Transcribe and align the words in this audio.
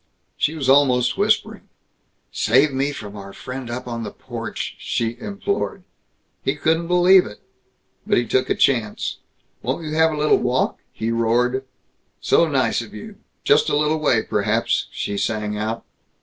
She 0.35 0.55
was 0.55 0.67
almost 0.67 1.15
whispering. 1.15 1.69
"Save 2.31 2.73
me 2.73 2.91
from 2.91 3.15
our 3.15 3.33
friend 3.33 3.69
up 3.69 3.87
on 3.87 4.01
the 4.01 4.09
porch," 4.09 4.73
she 4.79 5.15
implored. 5.19 5.83
He 6.43 6.55
couldn't 6.55 6.87
believe 6.87 7.27
it. 7.27 7.39
But 8.07 8.17
he 8.17 8.25
took 8.25 8.49
a 8.49 8.55
chance. 8.55 9.17
"Won't 9.61 9.83
you 9.85 9.93
have 9.93 10.11
a 10.11 10.17
little 10.17 10.39
walk?" 10.39 10.79
he 10.91 11.11
roared. 11.11 11.65
"So 12.19 12.47
nice 12.49 12.81
of 12.81 12.95
you 12.95 13.17
just 13.43 13.69
a 13.69 13.77
little 13.77 13.99
way, 13.99 14.23
perhaps?" 14.23 14.87
she 14.91 15.19
sang 15.19 15.55
out. 15.55 15.85